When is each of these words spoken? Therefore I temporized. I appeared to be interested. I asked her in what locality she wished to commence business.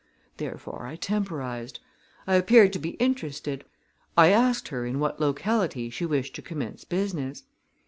Therefore 0.37 0.87
I 0.87 0.95
temporized. 0.95 1.79
I 2.25 2.33
appeared 2.33 2.73
to 2.73 2.79
be 2.79 2.95
interested. 2.97 3.65
I 4.17 4.29
asked 4.29 4.69
her 4.69 4.83
in 4.83 4.97
what 4.99 5.19
locality 5.21 5.91
she 5.91 6.07
wished 6.07 6.33
to 6.37 6.41
commence 6.41 6.83
business. 6.83 7.43